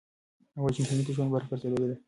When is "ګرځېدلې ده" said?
1.51-1.95